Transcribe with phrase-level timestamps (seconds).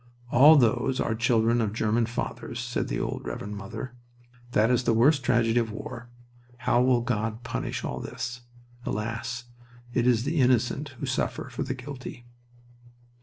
[0.31, 3.93] "All those are the children of German fathers," said the old Reverend Mother.
[4.53, 6.09] "That is the worst tragedy of war.
[6.57, 8.41] How will God punish all this?
[8.83, 9.43] Alas!
[9.93, 12.25] it is the innocent who suffer for the guilty."